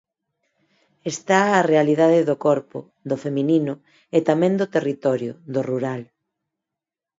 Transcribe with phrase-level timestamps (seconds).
[1.13, 3.73] Está a realidade do corpo, do feminino,
[4.17, 6.01] e tamén do territorio, do rural.